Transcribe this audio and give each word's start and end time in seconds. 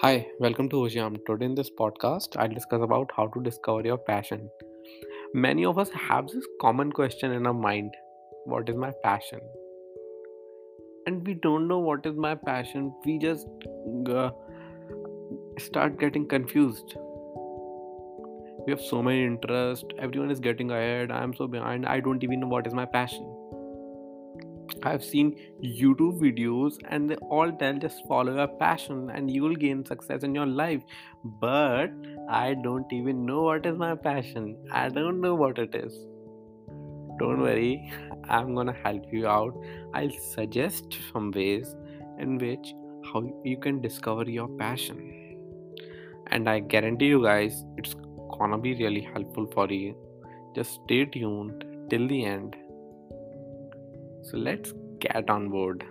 Hi, 0.00 0.28
welcome 0.38 0.68
to 0.68 0.76
Ojam. 0.76 1.16
Today 1.26 1.46
in 1.46 1.56
this 1.56 1.70
podcast, 1.76 2.36
I'll 2.36 2.48
discuss 2.48 2.82
about 2.82 3.10
how 3.16 3.26
to 3.26 3.42
discover 3.42 3.80
your 3.84 3.98
passion. 3.98 4.48
Many 5.34 5.64
of 5.64 5.76
us 5.76 5.90
have 5.90 6.28
this 6.28 6.46
common 6.60 6.92
question 6.92 7.32
in 7.32 7.48
our 7.48 7.52
mind: 7.62 7.96
What 8.44 8.68
is 8.68 8.76
my 8.76 8.92
passion? 9.02 9.40
And 11.06 11.26
we 11.26 11.34
don't 11.46 11.66
know 11.66 11.80
what 11.80 12.06
is 12.06 12.14
my 12.26 12.36
passion. 12.36 12.92
We 13.04 13.18
just 13.18 13.48
uh, 14.20 14.30
start 15.58 15.98
getting 15.98 16.28
confused. 16.28 16.94
We 18.66 18.70
have 18.76 18.80
so 18.80 19.02
many 19.02 19.24
interests. 19.24 19.98
Everyone 19.98 20.30
is 20.30 20.38
getting 20.38 20.70
ahead. 20.70 21.10
I 21.10 21.24
am 21.24 21.34
so 21.34 21.48
behind. 21.48 21.86
I 21.86 21.98
don't 21.98 22.22
even 22.22 22.38
know 22.38 22.54
what 22.56 22.68
is 22.68 22.72
my 22.82 22.84
passion. 22.84 23.28
I've 24.82 25.04
seen 25.04 25.36
YouTube 25.62 26.20
videos 26.20 26.78
and 26.88 27.10
they 27.10 27.16
all 27.16 27.52
tell 27.52 27.78
just 27.78 28.06
follow 28.06 28.34
your 28.34 28.48
passion 28.48 29.10
and 29.10 29.30
you 29.30 29.42
will 29.42 29.54
gain 29.54 29.84
success 29.84 30.22
in 30.22 30.34
your 30.34 30.46
life. 30.46 30.82
But 31.24 31.90
I 32.28 32.54
don't 32.62 32.92
even 32.92 33.24
know 33.26 33.42
what 33.42 33.66
is 33.66 33.76
my 33.76 33.94
passion. 33.94 34.56
I 34.70 34.88
don't 34.88 35.20
know 35.20 35.34
what 35.34 35.58
it 35.58 35.74
is. 35.74 35.92
Don't 37.18 37.40
worry, 37.40 37.92
I'm 38.28 38.54
gonna 38.54 38.76
help 38.84 39.12
you 39.12 39.26
out. 39.26 39.54
I'll 39.94 40.10
suggest 40.10 40.96
some 41.12 41.30
ways 41.30 41.74
in 42.18 42.38
which 42.38 42.74
how 43.12 43.22
you 43.44 43.58
can 43.58 43.80
discover 43.80 44.24
your 44.24 44.48
passion. 44.48 45.14
And 46.28 46.48
I 46.48 46.60
guarantee 46.60 47.06
you 47.06 47.22
guys 47.22 47.64
it's 47.76 47.94
gonna 48.38 48.58
be 48.58 48.74
really 48.74 49.00
helpful 49.00 49.46
for 49.52 49.70
you. 49.70 49.96
Just 50.54 50.80
stay 50.84 51.04
tuned 51.06 51.64
till 51.90 52.06
the 52.06 52.24
end. 52.24 52.56
So 54.22 54.36
let's 54.36 54.72
get 55.00 55.30
on 55.30 55.48
board. 55.48 55.84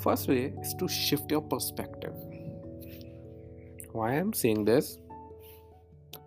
First 0.00 0.28
way 0.28 0.52
is 0.62 0.74
to 0.74 0.88
shift 0.88 1.30
your 1.30 1.42
perspective. 1.42 2.14
Why 3.92 4.12
I'm 4.12 4.32
saying 4.32 4.64
this? 4.64 4.98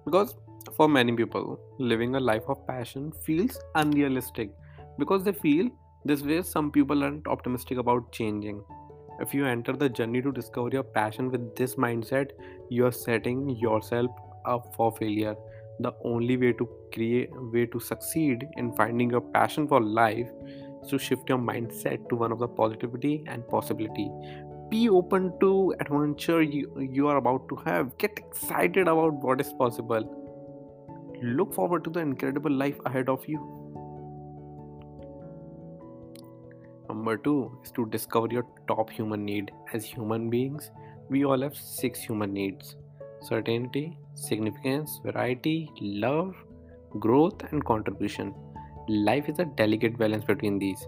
Because 0.05 0.35
for 0.75 0.87
many 0.87 1.13
people, 1.13 1.59
living 1.79 2.15
a 2.15 2.19
life 2.19 2.43
of 2.47 2.65
passion 2.67 3.11
feels 3.23 3.57
unrealistic 3.75 4.51
because 4.99 5.23
they 5.23 5.31
feel 5.31 5.69
this 6.05 6.21
way 6.21 6.41
some 6.41 6.71
people 6.71 7.03
aren't 7.03 7.27
optimistic 7.27 7.77
about 7.77 8.11
changing 8.11 8.63
if 9.21 9.33
you 9.33 9.45
enter 9.45 9.73
the 9.73 9.87
journey 9.87 10.21
to 10.21 10.31
discover 10.31 10.69
your 10.71 10.83
passion 10.83 11.29
with 11.31 11.55
this 11.55 11.75
mindset, 11.75 12.31
you're 12.69 12.91
setting 12.91 13.49
yourself 13.49 14.11
up 14.45 14.73
for 14.75 14.91
failure. 14.97 15.35
The 15.79 15.93
only 16.03 16.37
way 16.37 16.53
to 16.53 16.67
create 16.93 17.29
way 17.53 17.65
to 17.67 17.79
succeed 17.79 18.47
in 18.57 18.73
finding 18.73 19.11
your 19.11 19.21
passion 19.21 19.67
for 19.67 19.81
life 19.81 20.29
is 20.83 20.89
to 20.89 20.99
shift 20.99 21.29
your 21.29 21.37
mindset 21.37 22.09
to 22.09 22.15
one 22.15 22.31
of 22.31 22.39
the 22.39 22.47
positivity 22.47 23.23
and 23.27 23.47
possibility. 23.47 24.09
Be 24.69 24.89
open 24.89 25.33
to 25.39 25.75
adventure 25.79 26.41
you, 26.41 26.71
you 26.79 27.07
are 27.07 27.17
about 27.17 27.47
to 27.49 27.55
have. 27.65 27.97
Get 27.97 28.17
excited 28.17 28.87
about 28.87 29.13
what 29.13 29.41
is 29.41 29.53
possible. 29.53 30.17
Look 31.21 31.53
forward 31.53 31.83
to 31.83 31.89
the 31.89 31.99
incredible 31.99 32.51
life 32.51 32.79
ahead 32.85 33.09
of 33.09 33.27
you. 33.27 33.60
Number 37.01 37.17
two 37.17 37.57
is 37.63 37.71
to 37.71 37.87
discover 37.87 38.27
your 38.29 38.45
top 38.67 38.91
human 38.91 39.25
need. 39.25 39.51
As 39.73 39.83
human 39.83 40.29
beings, 40.29 40.69
we 41.09 41.25
all 41.25 41.41
have 41.41 41.55
six 41.55 41.99
human 41.99 42.31
needs 42.31 42.75
certainty, 43.23 43.97
significance, 44.13 44.99
variety, 45.03 45.71
love, 45.81 46.35
growth, 46.99 47.41
and 47.49 47.65
contribution. 47.65 48.35
Life 48.87 49.29
is 49.29 49.39
a 49.39 49.45
delicate 49.45 49.97
balance 49.97 50.25
between 50.25 50.59
these. 50.59 50.85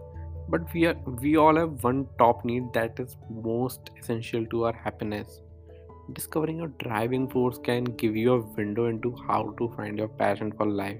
But 0.49 0.71
we 0.71 0.85
are 0.85 0.95
we 1.25 1.35
all 1.35 1.55
have 1.55 1.83
one 1.83 2.05
top 2.19 2.45
need 2.45 2.71
that 2.73 2.99
is 2.99 3.17
most 3.49 3.89
essential 3.99 4.45
to 4.53 4.65
our 4.65 4.79
happiness. 4.85 5.41
Discovering 6.21 6.59
your 6.59 6.73
driving 6.87 7.27
force 7.27 7.57
can 7.57 7.85
give 7.85 8.15
you 8.15 8.33
a 8.33 8.41
window 8.63 8.85
into 8.85 9.15
how 9.27 9.55
to 9.57 9.73
find 9.75 9.97
your 9.97 10.15
passion 10.25 10.51
for 10.51 10.67
life 10.67 10.99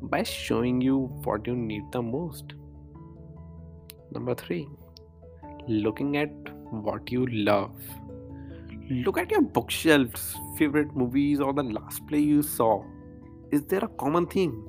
by 0.00 0.22
showing 0.22 0.80
you 0.80 1.02
what 1.24 1.46
you 1.46 1.56
need 1.56 1.92
the 1.92 2.00
most. 2.00 2.62
Number 4.12 4.34
three, 4.34 4.68
looking 5.68 6.16
at 6.16 6.30
what 6.70 7.10
you 7.10 7.26
love. 7.26 7.76
Look 8.88 9.18
at 9.18 9.30
your 9.30 9.42
bookshelves, 9.42 10.36
favorite 10.56 10.94
movies, 10.94 11.40
or 11.40 11.52
the 11.52 11.62
last 11.62 12.06
play 12.06 12.20
you 12.20 12.42
saw. 12.42 12.84
Is 13.50 13.62
there 13.66 13.84
a 13.84 13.88
common 13.88 14.26
theme? 14.26 14.68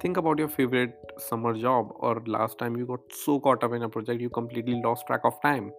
Think 0.00 0.16
about 0.16 0.38
your 0.38 0.48
favorite 0.48 0.94
summer 1.18 1.54
job 1.58 1.92
or 1.96 2.22
last 2.26 2.58
time 2.58 2.76
you 2.76 2.86
got 2.86 3.00
so 3.10 3.40
caught 3.40 3.64
up 3.64 3.72
in 3.72 3.82
a 3.82 3.88
project 3.88 4.20
you 4.20 4.28
completely 4.28 4.80
lost 4.82 5.06
track 5.06 5.22
of 5.24 5.40
time. 5.42 5.72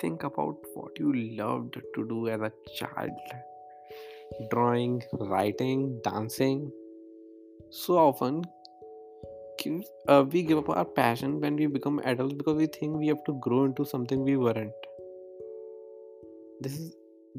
Think 0.00 0.24
about 0.24 0.56
what 0.74 0.98
you 0.98 1.12
loved 1.12 1.74
to 1.94 2.08
do 2.08 2.28
as 2.28 2.40
a 2.40 2.52
child 2.76 3.10
drawing, 4.50 5.02
writing, 5.12 6.00
dancing. 6.04 6.70
So 7.70 7.98
often, 7.98 8.44
uh, 10.08 10.24
we 10.30 10.42
give 10.42 10.58
up 10.58 10.68
our 10.68 10.84
passion 10.84 11.40
when 11.40 11.56
we 11.56 11.66
become 11.66 12.00
adults 12.04 12.34
because 12.34 12.56
we 12.56 12.66
think 12.66 12.96
we 12.96 13.08
have 13.08 13.22
to 13.24 13.38
grow 13.40 13.64
into 13.64 13.84
something 13.84 14.22
we 14.22 14.36
weren't. 14.36 14.72
This 16.60 16.78
is 16.78 16.94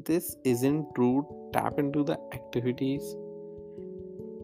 this 0.06 0.36
isn't 0.44 0.94
true. 0.94 1.26
Tap 1.52 1.78
into 1.78 2.04
the 2.04 2.18
activities 2.32 3.02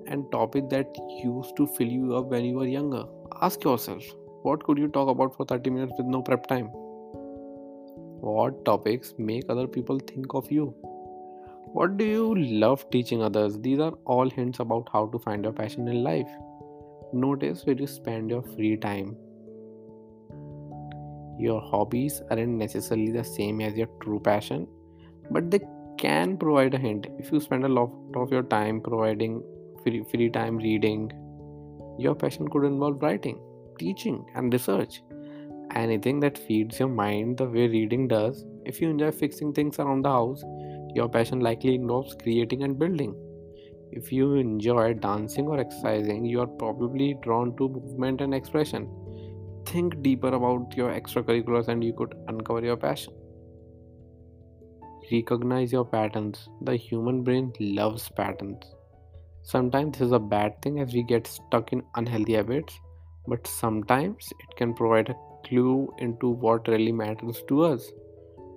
and 0.07 0.31
topic 0.33 0.69
that 0.71 0.87
used 1.25 1.57
to 1.57 1.67
fill 1.67 1.89
you 1.89 2.17
up 2.17 2.27
when 2.27 2.45
you 2.45 2.57
were 2.57 2.67
younger. 2.67 3.05
Ask 3.43 3.65
yourself 3.65 4.03
what 4.43 4.63
could 4.65 4.79
you 4.79 4.89
talk 4.89 5.09
about 5.09 5.37
for 5.37 5.45
30 5.45 5.71
minutes 5.71 5.93
with 5.99 6.07
no 6.07 6.23
prep 6.23 6.47
time? 6.47 6.67
What 8.21 8.65
topics 8.65 9.15
make 9.19 9.45
other 9.49 9.67
people 9.67 9.99
think 9.99 10.35
of 10.35 10.51
you? 10.51 10.75
What 11.73 11.97
do 11.97 12.05
you 12.05 12.35
love 12.35 12.89
teaching 12.91 13.23
others? 13.23 13.59
These 13.59 13.81
are 13.81 13.93
all 14.05 14.31
hints 14.31 14.61
about 14.61 14.89
how 14.93 15.07
to 15.07 15.19
find 15.19 15.45
your 15.45 15.53
passion 15.53 15.89
in 15.89 16.03
life 16.03 16.29
Notice 17.17 17.65
where 17.65 17.75
you 17.75 17.87
spend 17.87 18.29
your 18.29 18.43
free 18.43 18.77
time. 18.77 19.17
Your 21.39 21.63
hobbies 21.63 22.21
aren't 22.31 22.59
necessarily 22.59 23.11
the 23.11 23.25
same 23.25 23.63
as 23.63 23.75
your 23.75 23.87
true 24.03 24.21
passion, 24.21 24.67
but 25.31 25.51
they 25.51 25.61
can 25.97 26.37
provide 26.37 26.75
a 26.75 26.79
hint. 26.79 27.07
If 27.19 27.33
you 27.33 27.41
spend 27.41 27.65
a 27.65 27.69
lot 27.69 27.91
of 28.15 28.31
your 28.31 28.43
time 28.43 28.83
providing 28.83 29.43
free, 29.83 30.05
free 30.11 30.29
time 30.29 30.59
reading, 30.59 31.11
your 31.99 32.15
passion 32.15 32.49
could 32.49 32.65
involve 32.65 33.03
writing, 33.03 33.41
teaching, 33.79 34.23
and 34.35 34.53
research. 34.53 35.03
Anything 35.75 36.21
that 36.21 36.37
feeds 36.37 36.79
your 36.79 36.91
mind 36.91 37.39
the 37.39 37.47
way 37.47 37.67
reading 37.67 38.09
does. 38.09 38.45
If 38.67 38.83
you 38.83 38.91
enjoy 38.91 39.11
fixing 39.11 39.55
things 39.55 39.79
around 39.79 40.03
the 40.03 40.11
house, 40.11 40.45
your 40.95 41.09
passion 41.09 41.41
likely 41.41 41.77
involves 41.77 42.15
creating 42.15 42.63
and 42.63 42.79
building. 42.79 43.15
If 43.93 44.13
you 44.13 44.35
enjoy 44.35 44.95
dancing 44.95 45.47
or 45.47 45.59
exercising, 45.59 46.25
you 46.25 46.41
are 46.41 46.47
probably 46.47 47.17
drawn 47.23 47.57
to 47.57 47.69
movement 47.69 48.21
and 48.21 48.35
expression. 48.35 48.89
Think 49.65 50.03
deeper 50.03 50.29
about 50.29 50.77
your 50.77 50.91
extracurriculars 50.91 51.69
and 51.69 51.83
you 51.83 51.93
could 51.93 52.15
uncover 52.29 52.65
your 52.65 52.77
passion. 52.77 53.15
Recognize 55.11 55.73
your 55.73 55.85
patterns. 55.85 56.49
The 56.63 56.77
human 56.77 57.23
brain 57.23 57.53
loves 57.61 58.09
patterns. 58.09 58.65
Sometimes 59.43 59.99
this 59.99 60.07
is 60.07 60.13
a 60.13 60.19
bad 60.19 60.61
thing 60.63 60.81
as 60.81 60.93
we 60.93 61.05
get 61.05 61.27
stuck 61.27 61.73
in 61.73 61.83
unhealthy 61.95 62.33
habits, 62.33 62.79
but 63.29 63.47
sometimes 63.47 64.29
it 64.41 64.57
can 64.57 64.75
provide 64.75 65.09
a 65.09 65.17
clue 65.47 65.89
into 65.99 66.31
what 66.31 66.67
really 66.67 66.91
matters 66.91 67.45
to 67.49 67.63
us. 67.63 67.93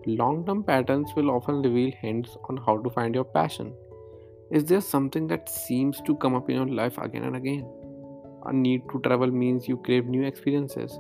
Long 0.07 0.45
term 0.45 0.63
patterns 0.63 1.12
will 1.15 1.30
often 1.30 1.62
reveal 1.62 1.92
hints 1.92 2.36
on 2.50 2.57
how 2.57 2.77
to 2.80 2.89
find 2.89 3.13
your 3.13 3.25
passion. 3.25 3.74
Is 4.51 4.66
there 4.66 4.81
something 4.81 5.28
that 5.28 5.48
seems 5.48 6.01
to 6.07 6.16
come 6.16 6.34
up 6.34 6.50
in 6.50 6.56
your 6.56 6.66
life 6.66 6.98
again 6.98 7.24
and 7.24 7.36
again? 7.36 7.68
A 8.46 8.54
need 8.54 8.81
to 8.92 9.00
travel 9.01 9.30
means 9.30 9.68
you 9.68 9.78
crave 9.78 10.07
new 10.07 10.24
experiences. 10.24 10.98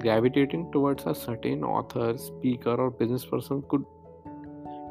Gravitating 0.00 0.72
towards 0.72 1.06
a 1.06 1.14
certain 1.14 1.62
author, 1.62 2.18
speaker, 2.18 2.74
or 2.74 2.90
business 2.90 3.24
person 3.24 3.62
could 3.68 3.84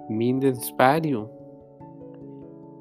mean 0.09 0.39
they 0.39 0.47
inspire 0.47 1.05
you. 1.05 1.29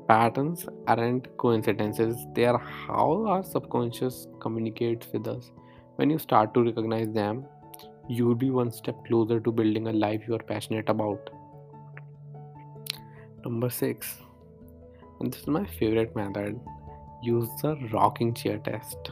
Patterns 0.07 0.67
aren't 0.87 1.37
coincidences, 1.37 2.17
they 2.35 2.47
are 2.47 2.59
how 2.59 3.27
our 3.27 3.43
subconscious 3.43 4.29
communicates 4.41 5.09
with 5.13 5.27
us. 5.27 5.51
When 5.97 6.11
you 6.11 6.19
start 6.19 6.55
to 6.55 6.63
recognize 6.63 7.11
them, 7.13 7.45
you 8.09 8.25
will 8.25 8.37
be 8.37 8.51
one 8.51 8.71
step 8.71 9.05
closer 9.05 9.41
to 9.41 9.51
building 9.51 9.89
a 9.89 9.93
life 9.93 10.23
you 10.29 10.35
are 10.37 10.43
passionate 10.55 10.89
about. 10.89 11.29
Number 13.45 13.69
six, 13.69 14.17
and 15.21 15.33
this 15.33 15.41
is 15.41 15.47
my 15.47 15.65
favorite 15.79 16.15
method 16.17 16.61
use 17.23 17.49
the 17.63 17.77
rocking 17.93 18.35
chair 18.35 18.59
test 18.59 19.11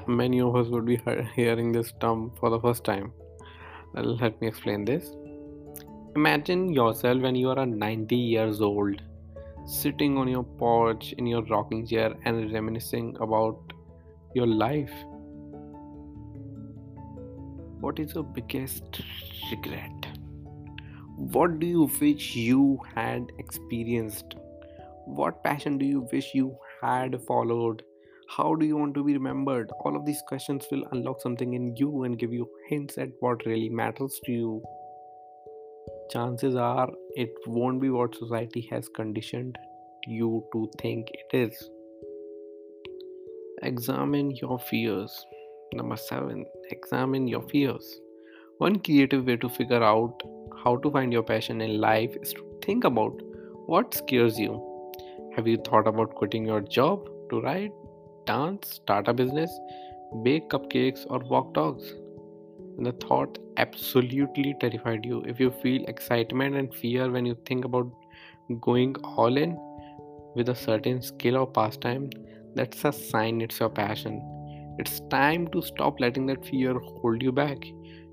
many 0.06 0.40
of 0.40 0.56
us 0.56 0.68
would 0.68 0.86
be 0.86 1.00
hearing 1.34 1.72
this 1.72 1.92
term 2.00 2.30
for 2.40 2.50
the 2.50 2.60
first 2.60 2.84
time 2.84 3.12
let 3.94 4.40
me 4.40 4.48
explain 4.48 4.84
this 4.84 5.12
imagine 6.16 6.72
yourself 6.72 7.22
when 7.22 7.34
you 7.34 7.48
are 7.50 7.66
90 7.66 8.16
years 8.16 8.60
old 8.60 9.02
sitting 9.66 10.16
on 10.18 10.26
your 10.28 10.42
porch 10.42 11.12
in 11.18 11.26
your 11.26 11.42
rocking 11.44 11.86
chair 11.86 12.14
and 12.24 12.52
reminiscing 12.52 13.16
about 13.20 13.72
your 14.34 14.46
life? 14.46 14.92
What 17.80 17.98
is 17.98 18.14
your 18.14 18.24
biggest 18.24 19.00
regret? 19.50 19.99
What 21.20 21.60
do 21.60 21.66
you 21.66 21.90
wish 22.00 22.34
you 22.34 22.80
had 22.94 23.30
experienced? 23.38 24.36
What 25.04 25.44
passion 25.44 25.76
do 25.76 25.84
you 25.84 26.08
wish 26.10 26.34
you 26.34 26.56
had 26.80 27.20
followed? 27.24 27.82
How 28.34 28.54
do 28.54 28.64
you 28.64 28.78
want 28.78 28.94
to 28.94 29.04
be 29.04 29.12
remembered? 29.12 29.70
All 29.80 29.96
of 29.96 30.06
these 30.06 30.22
questions 30.26 30.66
will 30.70 30.82
unlock 30.92 31.20
something 31.20 31.52
in 31.52 31.76
you 31.76 32.04
and 32.04 32.18
give 32.18 32.32
you 32.32 32.48
hints 32.70 32.96
at 32.96 33.10
what 33.20 33.44
really 33.44 33.68
matters 33.68 34.18
to 34.24 34.32
you. 34.32 34.62
Chances 36.10 36.56
are 36.56 36.88
it 37.16 37.34
won't 37.46 37.82
be 37.82 37.90
what 37.90 38.14
society 38.14 38.66
has 38.70 38.88
conditioned 38.88 39.58
you 40.06 40.42
to 40.54 40.70
think 40.78 41.10
it 41.12 41.36
is. 41.36 41.68
Examine 43.62 44.30
your 44.30 44.58
fears. 44.58 45.26
Number 45.74 45.96
seven, 45.96 46.46
examine 46.70 47.28
your 47.28 47.42
fears. 47.42 48.00
One 48.56 48.78
creative 48.78 49.26
way 49.26 49.36
to 49.36 49.50
figure 49.50 49.82
out 49.82 50.22
how 50.62 50.76
to 50.76 50.90
find 50.90 51.12
your 51.12 51.22
passion 51.22 51.60
in 51.60 51.80
life 51.80 52.16
is 52.22 52.32
to 52.34 52.44
think 52.62 52.84
about 52.84 53.20
what 53.66 53.94
scares 53.94 54.38
you. 54.38 54.60
Have 55.36 55.46
you 55.46 55.56
thought 55.56 55.86
about 55.86 56.14
quitting 56.14 56.44
your 56.44 56.60
job 56.60 57.08
to 57.30 57.40
write, 57.40 57.72
dance, 58.26 58.74
start 58.74 59.08
a 59.08 59.14
business, 59.14 59.50
bake 60.22 60.48
cupcakes, 60.50 61.06
or 61.08 61.20
walk 61.20 61.54
dogs? 61.54 61.94
The 62.78 62.92
thought 62.92 63.38
absolutely 63.56 64.54
terrified 64.60 65.04
you. 65.04 65.22
If 65.26 65.38
you 65.38 65.50
feel 65.62 65.84
excitement 65.84 66.56
and 66.56 66.74
fear 66.74 67.10
when 67.10 67.26
you 67.26 67.36
think 67.46 67.64
about 67.64 67.90
going 68.60 68.96
all 69.04 69.36
in 69.36 69.56
with 70.34 70.48
a 70.48 70.54
certain 70.54 71.02
skill 71.02 71.36
or 71.36 71.46
pastime, 71.46 72.10
that's 72.54 72.84
a 72.84 72.92
sign 72.92 73.40
it's 73.40 73.60
your 73.60 73.68
passion. 73.68 74.20
It's 74.78 75.00
time 75.10 75.48
to 75.48 75.62
stop 75.62 76.00
letting 76.00 76.26
that 76.26 76.44
fear 76.44 76.78
hold 76.78 77.22
you 77.22 77.32
back. 77.32 77.58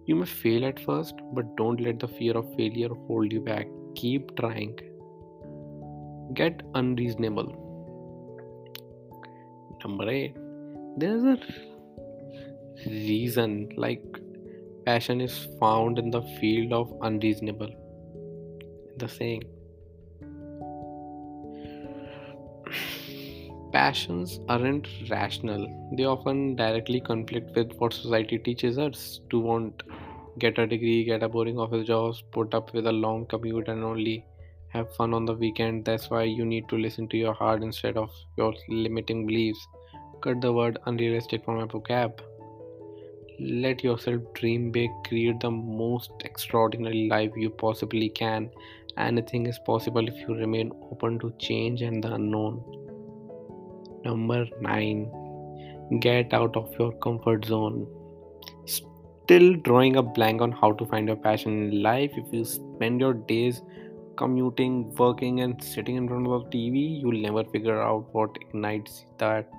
You 0.07 0.15
may 0.15 0.25
fail 0.25 0.65
at 0.65 0.79
first, 0.79 1.15
but 1.33 1.55
don't 1.55 1.81
let 1.81 1.99
the 1.99 2.07
fear 2.07 2.35
of 2.35 2.53
failure 2.55 2.89
hold 3.07 3.31
you 3.31 3.41
back. 3.41 3.67
Keep 3.95 4.35
trying 4.37 4.77
get 6.33 6.61
unreasonable. 6.75 7.49
Number 9.83 10.09
eight, 10.09 10.35
there's 10.97 11.23
a 11.23 11.37
reason 12.85 13.69
like 13.77 14.03
passion 14.85 15.21
is 15.21 15.47
found 15.59 15.99
in 15.99 16.09
the 16.09 16.21
field 16.39 16.73
of 16.73 16.93
unreasonable. 17.01 17.69
The 18.97 19.07
saying. 19.07 19.43
Passions 23.77 24.39
aren't 24.49 24.87
rational. 25.07 25.63
They 25.95 26.05
often 26.05 26.55
directly 26.55 26.99
conflict 26.99 27.55
with 27.55 27.73
what 27.77 27.93
society 27.93 28.39
teaches 28.39 28.79
us 28.79 29.19
to 29.29 29.39
want 29.39 29.83
get 30.39 30.57
a 30.57 30.65
degree, 30.65 31.03
get 31.03 31.21
a 31.21 31.29
boring 31.29 31.59
office 31.59 31.85
job, 31.85 32.15
put 32.31 32.55
up 32.55 32.73
with 32.73 32.87
a 32.87 32.91
long 32.91 33.27
commute, 33.27 33.67
and 33.67 33.83
only 33.83 34.25
have 34.69 34.95
fun 34.95 35.13
on 35.13 35.25
the 35.25 35.35
weekend. 35.35 35.85
That's 35.85 36.09
why 36.09 36.23
you 36.23 36.43
need 36.43 36.67
to 36.69 36.75
listen 36.75 37.07
to 37.09 37.17
your 37.17 37.35
heart 37.35 37.61
instead 37.61 37.97
of 37.97 38.09
your 38.35 38.55
limiting 38.67 39.27
beliefs. 39.27 39.67
Cut 40.23 40.41
the 40.41 40.51
word 40.51 40.79
unrealistic 40.87 41.45
from 41.45 41.59
your 41.59 41.67
vocab. 41.67 42.19
Let 43.39 43.83
yourself 43.83 44.23
dream 44.33 44.71
big, 44.71 44.89
create 45.05 45.39
the 45.39 45.51
most 45.51 46.09
extraordinary 46.25 47.07
life 47.09 47.31
you 47.35 47.51
possibly 47.51 48.09
can. 48.09 48.49
Anything 48.97 49.45
is 49.45 49.59
possible 49.59 50.07
if 50.07 50.19
you 50.27 50.33
remain 50.33 50.71
open 50.91 51.19
to 51.19 51.31
change 51.37 51.83
and 51.83 52.03
the 52.03 52.15
unknown. 52.15 52.76
Number 54.07 54.45
9. 54.61 55.99
Get 55.99 56.33
out 56.33 56.55
of 56.55 56.73
your 56.79 56.91
comfort 57.05 57.45
zone. 57.45 57.87
Still 58.65 59.55
drawing 59.55 59.97
a 59.97 60.03
blank 60.03 60.41
on 60.41 60.51
how 60.51 60.71
to 60.73 60.85
find 60.85 61.07
your 61.07 61.17
passion 61.17 61.57
in 61.63 61.83
life 61.83 62.11
if 62.15 62.33
you 62.33 62.45
spend 62.45 63.01
your 63.01 63.13
days 63.13 63.61
commuting, 64.15 64.95
working, 64.95 65.41
and 65.41 65.61
sitting 65.63 65.97
in 65.97 66.07
front 66.07 66.27
of 66.27 66.49
TV, 66.49 67.01
you'll 67.01 67.21
never 67.21 67.43
figure 67.51 67.81
out 67.81 68.07
what 68.13 68.37
ignites 68.41 69.05
that 69.19 69.49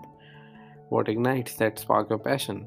what 0.88 1.08
ignites 1.08 1.54
that 1.56 1.78
spark 1.78 2.08
your 2.08 2.18
passion. 2.18 2.66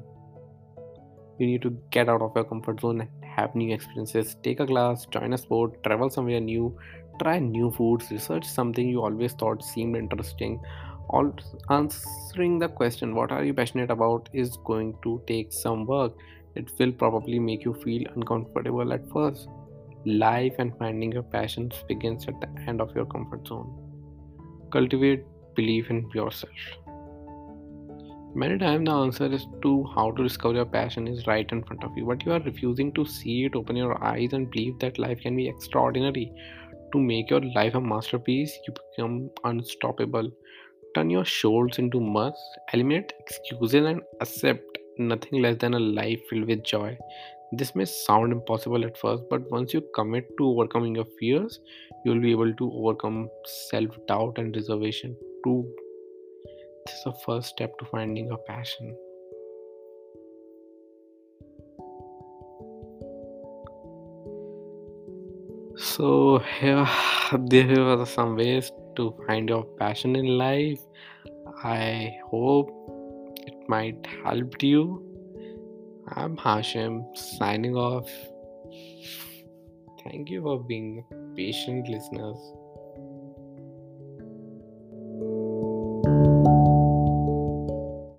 You 1.38 1.46
need 1.46 1.62
to 1.62 1.76
get 1.90 2.08
out 2.08 2.22
of 2.22 2.32
your 2.36 2.44
comfort 2.44 2.80
zone 2.80 3.08
have 3.36 3.54
new 3.54 3.74
experiences. 3.74 4.36
Take 4.42 4.60
a 4.60 4.66
class, 4.66 5.06
join 5.06 5.32
a 5.32 5.38
sport, 5.38 5.82
travel 5.82 6.10
somewhere 6.10 6.40
new, 6.40 6.76
try 7.22 7.38
new 7.38 7.70
foods, 7.70 8.10
research 8.10 8.44
something 8.44 8.88
you 8.88 9.02
always 9.02 9.32
thought 9.32 9.64
seemed 9.64 9.96
interesting. 9.96 10.60
Answering 11.70 12.58
the 12.58 12.68
question, 12.68 13.14
what 13.14 13.32
are 13.32 13.44
you 13.44 13.54
passionate 13.54 13.90
about, 13.90 14.28
is 14.32 14.56
going 14.64 14.96
to 15.02 15.22
take 15.26 15.52
some 15.52 15.86
work. 15.86 16.12
It 16.54 16.70
will 16.78 16.92
probably 16.92 17.38
make 17.38 17.64
you 17.64 17.74
feel 17.74 18.04
uncomfortable 18.14 18.92
at 18.92 19.08
first 19.10 19.48
Life 20.04 20.54
and 20.58 20.76
finding 20.78 21.12
your 21.12 21.22
passions 21.22 21.84
begins 21.86 22.26
at 22.26 22.40
the 22.40 22.48
end 22.66 22.80
of 22.80 22.92
your 22.92 23.06
comfort 23.06 23.46
zone. 23.46 23.72
Cultivate 24.72 25.24
belief 25.54 25.90
in 25.90 26.10
yourself. 26.12 26.50
Many 28.34 28.58
times 28.58 28.86
the 28.86 28.92
answer 28.92 29.26
is 29.26 29.46
to 29.62 29.84
how 29.94 30.10
to 30.10 30.24
discover 30.24 30.54
your 30.54 30.64
passion 30.64 31.06
is 31.06 31.28
right 31.28 31.46
in 31.52 31.62
front 31.62 31.84
of 31.84 31.96
you, 31.96 32.04
but 32.04 32.26
you 32.26 32.32
are 32.32 32.40
refusing 32.40 32.92
to 32.94 33.04
see 33.04 33.44
it, 33.44 33.54
open 33.54 33.76
your 33.76 34.02
eyes 34.02 34.32
and 34.32 34.50
believe 34.50 34.76
that 34.80 34.98
life 34.98 35.20
can 35.20 35.36
be 35.36 35.48
extraordinary. 35.48 36.32
To 36.92 36.98
make 36.98 37.30
your 37.30 37.42
life 37.54 37.76
a 37.76 37.80
masterpiece, 37.80 38.58
you 38.66 38.74
become 38.96 39.30
unstoppable. 39.44 40.32
Turn 40.94 41.08
your 41.08 41.24
shoulders 41.24 41.78
into 41.78 42.00
must, 42.00 42.58
eliminate 42.74 43.14
excuses 43.18 43.86
and 43.86 44.02
accept 44.20 44.78
nothing 44.98 45.40
less 45.40 45.56
than 45.56 45.72
a 45.72 45.78
life 45.78 46.20
filled 46.28 46.46
with 46.46 46.62
joy. 46.64 46.98
This 47.52 47.74
may 47.74 47.86
sound 47.86 48.32
impossible 48.32 48.84
at 48.84 48.98
first, 48.98 49.22
but 49.30 49.50
once 49.50 49.72
you 49.72 49.82
commit 49.94 50.26
to 50.36 50.46
overcoming 50.48 50.94
your 50.94 51.06
fears, 51.18 51.60
you'll 52.04 52.20
be 52.20 52.30
able 52.30 52.52
to 52.54 52.72
overcome 52.72 53.30
self 53.44 53.90
doubt 54.06 54.36
and 54.36 54.54
reservation 54.54 55.16
too. 55.44 55.66
This 56.84 56.94
is 56.96 57.04
the 57.04 57.12
first 57.24 57.48
step 57.48 57.78
to 57.78 57.84
finding 57.86 58.30
a 58.30 58.36
passion. 58.36 58.94
So, 65.76 66.38
here, 66.60 66.86
there 67.38 67.80
are 67.80 68.04
some 68.04 68.36
ways 68.36 68.70
to 68.96 69.14
find 69.26 69.48
your 69.48 69.64
passion 69.64 70.16
in 70.16 70.26
life. 70.38 70.80
I 71.64 72.16
hope 72.30 72.70
it 73.46 73.68
might 73.68 74.06
help 74.24 74.62
you 74.62 75.12
I'm 76.08 76.36
Hashim 76.36 77.16
signing 77.16 77.74
off. 77.74 78.10
Thank 80.04 80.28
you 80.28 80.42
for 80.42 80.62
being 80.62 81.04
patient 81.36 81.88
listeners. 81.88 82.36